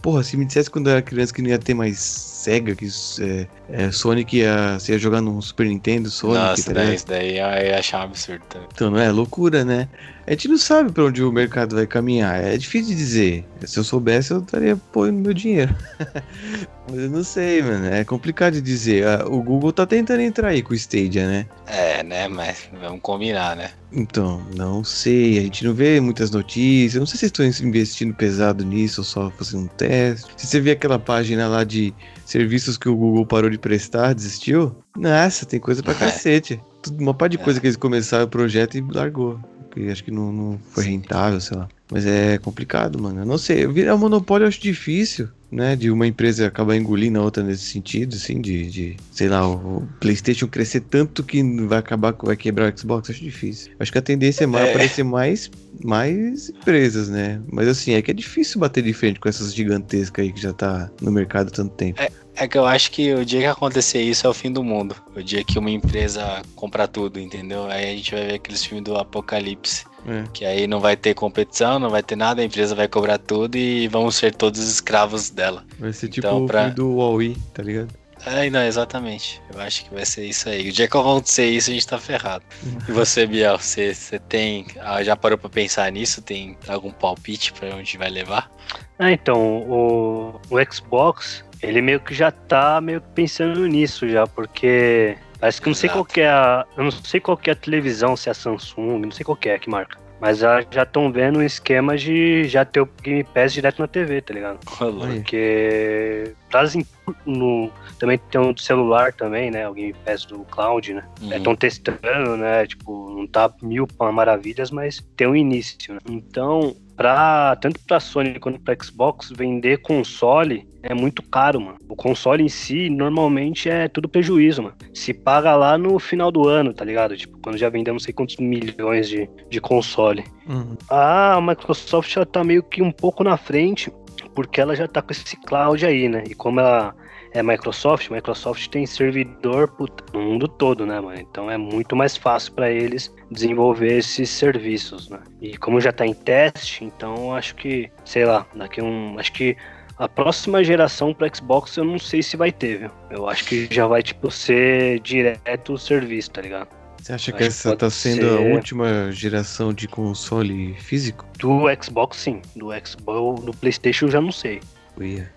[0.00, 1.98] porra, se me dissesse quando eu era criança que não ia ter mais
[2.44, 2.86] Sega, que
[3.20, 6.38] é, é, Sonic ia, ia jogar no Super Nintendo, Sonic.
[6.38, 8.68] Nossa, tá isso daí eu ia achar um absurdo também.
[8.70, 9.10] Então, não é?
[9.10, 9.88] Loucura, né?
[10.26, 12.42] A gente não sabe para onde o mercado vai caminhar.
[12.42, 13.44] É difícil de dizer.
[13.62, 15.74] Se eu soubesse, eu estaria pondo meu dinheiro.
[16.88, 17.86] Mas eu não sei, mano.
[17.86, 19.06] É complicado de dizer.
[19.06, 21.46] Ah, o Google tá tentando entrar aí com o Stadia, né?
[21.66, 22.28] É, né?
[22.28, 23.70] Mas vamos combinar, né?
[23.92, 25.38] Então, não sei.
[25.38, 26.98] A gente não vê muitas notícias.
[26.98, 30.30] Não sei se estão investindo pesado nisso ou só fazendo um teste.
[30.36, 31.92] Se você vê aquela página lá de
[32.24, 34.74] serviços que o Google parou de prestar, desistiu?
[34.96, 35.96] Nossa, tem coisa pra é.
[35.96, 36.60] cacete.
[36.98, 37.40] Uma par de é.
[37.40, 39.40] coisa que eles começaram o projeto e largou
[39.74, 41.68] porque acho que não, não foi rentável, sei lá.
[41.90, 43.22] Mas é complicado, mano.
[43.22, 43.66] Eu não sei.
[43.66, 45.76] Virar monopólio eu acho difícil, né?
[45.76, 49.86] De uma empresa acabar engolindo a outra nesse sentido, assim, de, de sei lá, o
[50.00, 53.72] PlayStation crescer tanto que vai acabar, vai quebrar o Xbox, acho difícil.
[53.78, 54.70] Acho que a tendência é, mais, é.
[54.70, 55.50] aparecer mais,
[55.82, 57.40] mais empresas, né?
[57.50, 60.52] Mas assim, é que é difícil bater de frente com essas gigantescas aí que já
[60.52, 62.02] tá no mercado há tanto tempo.
[62.02, 64.64] É, é que eu acho que o dia que acontecer isso é o fim do
[64.64, 64.96] mundo.
[65.14, 67.66] O dia que uma empresa comprar tudo, entendeu?
[67.66, 69.84] Aí a gente vai ver aqueles filmes do Apocalipse.
[70.06, 70.24] É.
[70.32, 73.56] Que aí não vai ter competição, não vai ter nada, a empresa vai cobrar tudo
[73.56, 75.64] e vamos ser todos escravos dela.
[75.78, 76.68] Vai ser tipo então, o pra...
[76.68, 77.88] do Huawei, tá ligado?
[78.26, 79.42] É, não, exatamente.
[79.52, 80.68] Eu acho que vai ser isso aí.
[80.68, 82.44] O dia que acontecer isso, a gente tá ferrado.
[82.88, 84.66] E você, Biel, você, você tem.
[84.80, 86.22] Ah, já parou pra pensar nisso?
[86.22, 88.50] Tem algum palpite pra onde vai levar?
[88.98, 94.26] Ah, então, o, o Xbox, ele meio que já tá meio que pensando nisso já,
[94.26, 96.64] porque parece que não sei qual que é a.
[96.74, 99.50] Eu não sei qual é a televisão, se é a Samsung, não sei qual que
[99.50, 99.98] é que marca.
[100.18, 104.22] Mas já estão vendo um esquema de já ter o Game Pass direto na TV,
[104.22, 104.60] tá ligado?
[104.64, 106.86] Porque trazem
[107.26, 109.68] no, também tem um do celular também, né?
[109.68, 111.04] O Game Pass do Cloud, né?
[111.20, 111.56] Estão uhum.
[111.56, 112.66] testando, né?
[112.66, 116.00] Tipo, não tá mil maravilhas, mas tem um início, né?
[116.08, 121.78] Então, pra, tanto pra Sony quanto pra Xbox, vender console é muito caro, mano.
[121.88, 124.76] O console em si, normalmente, é tudo prejuízo, mano.
[124.92, 127.16] Se paga lá no final do ano, tá ligado?
[127.16, 130.24] Tipo, quando já vendeu não sei quantos milhões de, de console.
[130.46, 130.76] Uhum.
[130.90, 133.90] A Microsoft já tá meio que um pouco na frente,
[134.34, 136.24] porque ela já tá com esse cloud aí, né?
[136.28, 136.94] E como ela
[137.32, 139.72] é Microsoft, Microsoft tem servidor
[140.12, 141.18] no mundo todo, né, mano?
[141.20, 145.18] Então é muito mais fácil para eles desenvolver esses serviços, né?
[145.42, 149.56] E como já tá em teste, então acho que, sei lá, daqui um, acho que
[149.98, 152.90] a próxima geração para Xbox eu não sei se vai ter, viu?
[153.10, 156.68] Eu acho que já vai tipo ser direto o serviço, tá ligado?
[157.04, 158.38] Você acha que essa tá sendo ser...
[158.38, 161.26] a última geração de console físico?
[161.38, 162.40] Do Xbox, sim.
[162.56, 164.62] Do Xbox, do PlayStation eu já não sei.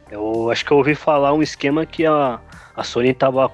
[0.09, 2.39] Eu acho que eu ouvi falar um esquema que a,
[2.77, 3.51] a Sony tava,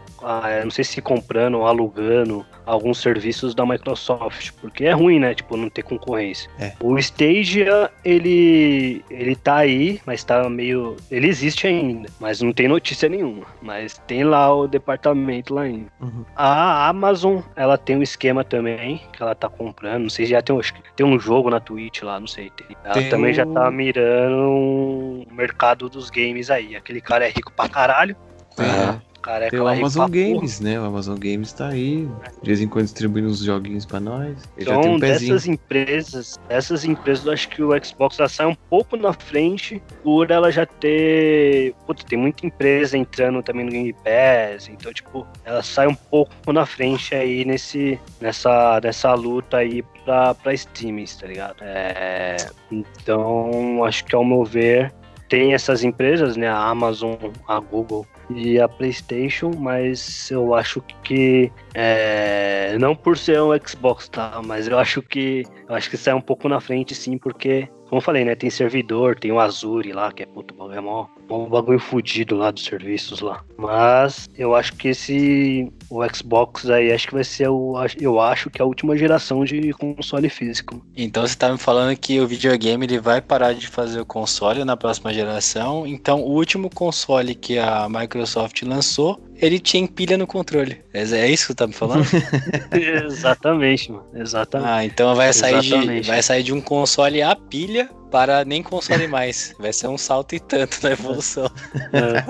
[0.65, 5.33] não sei se comprando ou alugando alguns serviços da Microsoft, porque é ruim, né?
[5.33, 6.49] Tipo, não ter concorrência.
[6.59, 6.73] É.
[6.81, 12.67] O Stadia, ele ele tá aí, mas tá meio, ele existe ainda, mas não tem
[12.67, 15.87] notícia nenhuma, mas tem lá o departamento lá ainda.
[16.01, 16.25] Uhum.
[16.35, 20.41] A Amazon, ela tem um esquema também que ela tá comprando, não sei se já
[20.41, 20.59] tem,
[20.97, 22.51] tem um jogo na Twitch lá, não sei.
[22.83, 23.33] Ela tem também um...
[23.33, 26.75] já tá mirando o mercado dos games aí.
[26.75, 28.17] Aquele cara é rico pra caralho.
[28.57, 29.45] É cara.
[29.45, 30.79] É Tem o Amazon Games, né?
[30.79, 32.07] O Amazon Games tá aí,
[32.41, 34.37] de vez em quando distribuindo uns joguinhos pra nós.
[34.57, 38.97] Então, um dessas empresas, essas empresas, eu acho que o Xbox já sai um pouco
[38.97, 41.73] na frente por ela já ter.
[41.87, 46.51] Putz, tem muita empresa entrando também no Game Pass, então, tipo, ela sai um pouco
[46.51, 51.55] na frente aí nesse, nessa, nessa luta aí pra, pra streamings, tá ligado?
[51.61, 52.35] É,
[52.69, 54.93] então, acho que ao meu ver,
[55.33, 56.47] tem essas empresas, né?
[56.47, 57.15] A Amazon,
[57.47, 64.07] a Google e a PlayStation, mas eu acho que é, não por ser um Xbox,
[64.07, 64.39] tá?
[64.45, 67.99] Mas eu acho que eu acho que sai um pouco na frente, sim, porque como
[67.99, 68.33] eu falei, né?
[68.33, 72.49] Tem servidor, tem o Azure lá, que é puto, é mó, mó bagulho fudido lá
[72.49, 73.43] dos serviços lá.
[73.55, 75.71] Mas eu acho que esse.
[75.91, 77.75] O Xbox aí acho que vai ser o.
[78.01, 80.83] Eu acho que é a última geração de console físico.
[80.97, 84.65] Então você tá me falando que o videogame ele vai parar de fazer o console
[84.65, 85.85] na próxima geração.
[85.85, 90.81] Então o último console que a Microsoft lançou ele tinha pilha no controle.
[90.93, 92.05] É, é isso que você tá me falando?
[92.71, 94.05] Exatamente, mano.
[94.13, 94.69] Exatamente.
[94.69, 99.05] Ah, então vai sair, de, vai sair de um console a pilha para nem console
[99.07, 99.53] mais.
[99.59, 101.51] Vai ser um salto e tanto na evolução.
[101.91, 102.21] É.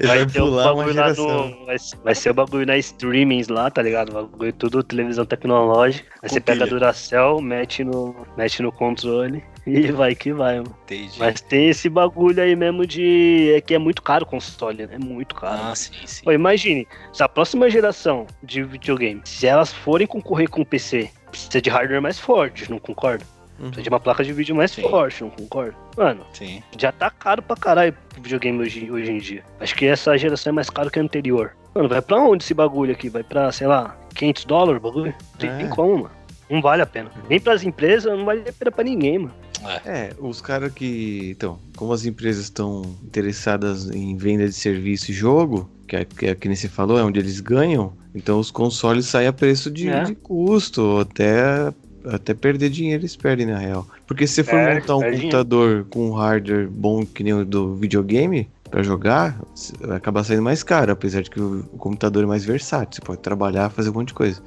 [0.06, 3.48] Vai, vai, ter pular o bagulho lá no, vai, vai, ser o bagulho na streamings
[3.48, 4.10] lá, tá ligado?
[4.10, 6.08] O bagulho tudo televisão tecnológica.
[6.22, 6.58] Aí você pilha.
[6.58, 10.76] pega a Duracell, mete no, mete no controle e vai que vai, mano.
[10.84, 11.18] Entendi.
[11.18, 13.52] Mas tem esse bagulho aí mesmo de.
[13.56, 14.94] É que é muito caro o console, né?
[14.94, 15.60] É muito caro.
[15.62, 16.24] Ah, sim, sim.
[16.24, 21.10] Pô, imagine, se a próxima geração de videogame, se elas forem concorrer com o PC,
[21.30, 23.24] precisa de hardware mais forte, não concorda?
[23.58, 23.66] Uhum.
[23.66, 24.82] Precisa de uma placa de vídeo mais Sim.
[24.82, 25.76] forte, não concordo?
[25.96, 26.62] Mano, Sim.
[26.76, 29.44] já tá caro pra caralho o videogame hoje, hoje em dia.
[29.60, 31.56] Acho que essa geração é mais caro que a anterior.
[31.74, 33.08] Mano, vai pra onde esse bagulho aqui?
[33.08, 35.14] Vai pra, sei lá, 500 dólares o bagulho?
[35.38, 35.68] Tem, é.
[35.68, 36.10] como, mano.
[36.50, 37.10] Não vale a pena.
[37.28, 39.34] Nem pras empresas, não vale a pena pra ninguém, mano.
[39.64, 41.30] É, é os caras que.
[41.30, 46.26] Então, como as empresas estão interessadas em venda de serviço e jogo, que é, que
[46.26, 49.70] é que nem você falou, é onde eles ganham, então os consoles saem a preço
[49.70, 50.04] de, é.
[50.04, 51.72] de custo, até
[52.06, 53.86] até perder dinheiro eles perdem na real.
[54.06, 55.86] Porque se você for é, montar um computador dinheiro.
[55.90, 59.40] com um hardware bom que nem o do videogame para jogar,
[59.80, 63.06] vai acabar saindo mais caro, apesar de que o, o, computador é mais versátil, você
[63.06, 64.42] pode trabalhar, fazer um monte de coisa.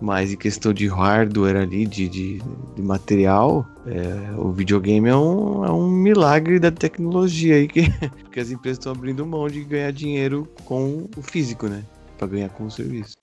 [0.00, 2.42] Mas em questão de hardware ali, de, de,
[2.74, 7.84] de material, é, o videogame é um, é um milagre da tecnologia aí que,
[8.30, 11.82] que as empresas estão abrindo mão de ganhar dinheiro com o físico, né?
[12.18, 13.16] Para ganhar com o serviço.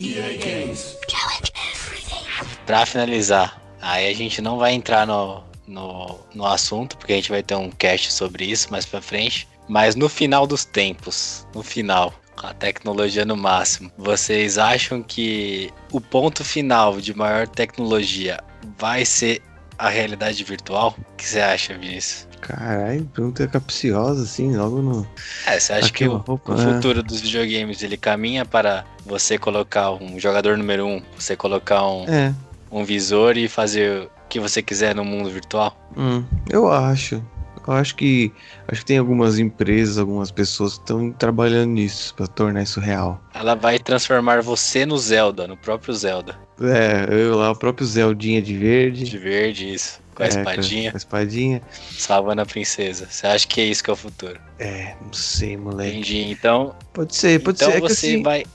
[2.65, 7.30] Para finalizar, Aí a gente não vai entrar no, no, no assunto, porque a gente
[7.30, 9.45] vai ter um cast sobre isso mais pra frente.
[9.67, 16.01] Mas no final dos tempos, no final, a tecnologia no máximo, vocês acham que o
[16.01, 18.39] ponto final de maior tecnologia
[18.77, 19.41] vai ser
[19.77, 20.95] a realidade virtual?
[21.13, 22.27] O que você acha, Vinícius?
[22.41, 25.07] Caralho, pergunta capciosa, assim, logo no.
[25.45, 26.73] É, você acha que o, roupa, o é.
[26.73, 32.05] futuro dos videogames ele caminha para você colocar um jogador número um, você colocar um,
[32.05, 32.34] É,
[32.69, 35.77] um visor e fazer o que você quiser no mundo virtual?
[35.95, 37.23] hum, eu acho.
[37.68, 38.32] Eu acho que.
[38.68, 43.22] Acho que tem algumas empresas, algumas pessoas que estão trabalhando nisso pra tornar isso real.
[43.34, 46.38] Ela vai transformar você no Zelda, no próprio Zelda.
[46.61, 49.05] É, eu lá, o próprio Zeldinha de verde.
[49.05, 50.01] De verde, isso.
[50.14, 51.61] Com a é, espadinha, Com a espadinha.
[51.97, 53.07] salvando a princesa.
[53.09, 54.39] Você acha que é isso que é o futuro?
[54.59, 55.97] É, não sei, moleque.
[55.97, 56.32] Entendi.
[56.32, 57.78] Então, Pode ser, pode então ser.
[57.78, 58.45] É que você assim, vai.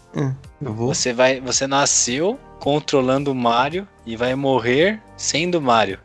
[0.61, 0.94] vou.
[0.94, 1.40] Você vai.
[1.40, 5.98] Você nasceu controlando o Mario e vai morrer sendo Mario.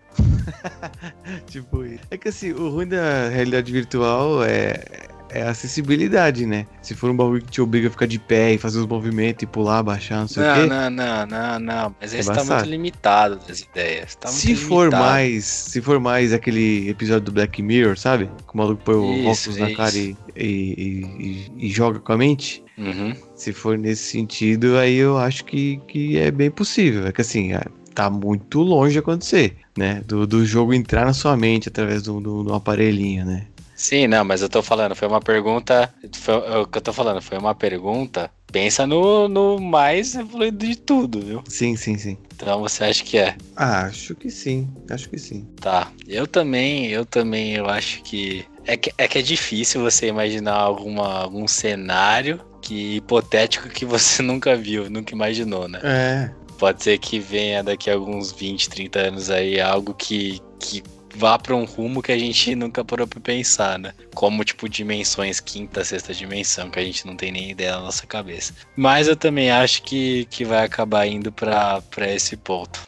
[1.47, 4.83] Tipo, é que assim, o ruim da realidade virtual é,
[5.29, 6.65] é a acessibilidade, né?
[6.81, 9.43] Se for um bagulho que te obriga a ficar de pé e fazer os movimentos
[9.43, 10.65] e pular, baixar, não sei o Não, quê.
[10.67, 11.95] não, não, não, não.
[11.99, 14.15] Mas É aí você tá muito limitado das ideias.
[14.15, 15.03] Tá se for limitado.
[15.03, 18.25] mais, se for mais aquele episódio do Black Mirror, sabe?
[18.47, 20.47] Que o maluco põe o óculos na cara e, e,
[20.79, 22.63] e- e joga com a mente.
[22.77, 23.15] Uhum.
[23.35, 27.05] Se for nesse sentido, aí eu acho que, que é bem possível.
[27.05, 27.61] É que assim, é,
[27.93, 30.01] tá muito longe de acontecer, né?
[30.05, 33.47] Do, do jogo entrar na sua mente através do, do, do aparelhinho, né?
[33.75, 35.93] Sim, não, mas eu tô falando, foi uma pergunta.
[36.13, 38.31] Foi, é o que eu tô falando, foi uma pergunta.
[38.51, 41.43] Pensa no, no mais evoluído de tudo, viu?
[41.49, 42.17] Sim, sim, sim.
[42.35, 43.35] Então você acha que é?
[43.55, 45.45] Ah, acho que sim, acho que sim.
[45.59, 45.91] Tá.
[46.07, 48.45] Eu também, eu também, eu acho que.
[48.65, 54.21] É que é, que é difícil você imaginar alguma, algum cenário que hipotético que você
[54.23, 55.79] nunca viu, nunca imaginou, né?
[55.83, 56.31] É,
[56.63, 60.81] Pode ser que venha daqui a alguns 20, 30 anos aí algo que, que
[61.13, 63.93] vá pra um rumo que a gente nunca parou pra pensar, né?
[64.15, 68.07] Como, tipo, dimensões, quinta, sexta dimensão, que a gente não tem nem ideia na nossa
[68.07, 68.53] cabeça.
[68.77, 72.79] Mas eu também acho que, que vai acabar indo pra esse ponto.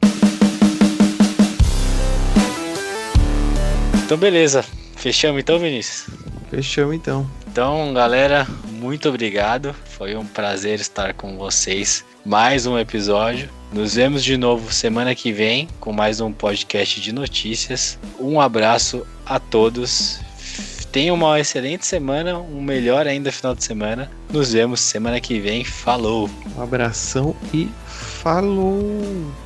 [4.05, 4.63] Então, beleza.
[4.95, 6.05] Fechamos então, Vinícius?
[6.49, 7.29] fechamos então.
[7.45, 9.75] Então, galera, muito obrigado.
[9.83, 12.05] Foi um prazer estar com vocês.
[12.25, 13.49] Mais um episódio.
[13.75, 17.99] Nos vemos de novo semana que vem com mais um podcast de notícias.
[18.17, 20.21] Um abraço a todos.
[20.93, 24.09] Tenham uma excelente semana, um melhor ainda final de semana.
[24.31, 25.65] Nos vemos semana que vem.
[25.65, 26.29] Falou!
[26.55, 29.44] Um abração e falou!